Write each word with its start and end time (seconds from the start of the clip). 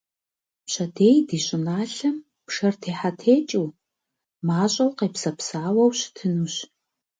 Пщэдей 0.65 1.17
ди 1.27 1.37
щӏыналъэм 1.45 2.15
пшэр 2.47 2.73
техьэтекӏыу, 2.81 3.67
мащӏэу 4.47 4.95
къепсэпсауэу 4.97 5.91
щытынущ. 5.99 6.55